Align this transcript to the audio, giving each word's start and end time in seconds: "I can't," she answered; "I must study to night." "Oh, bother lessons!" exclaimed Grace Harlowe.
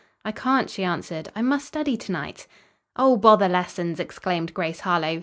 "I 0.25 0.31
can't," 0.31 0.67
she 0.67 0.83
answered; 0.83 1.29
"I 1.35 1.43
must 1.43 1.67
study 1.67 1.95
to 1.95 2.11
night." 2.11 2.47
"Oh, 2.95 3.15
bother 3.17 3.47
lessons!" 3.47 3.99
exclaimed 3.99 4.51
Grace 4.51 4.79
Harlowe. 4.79 5.19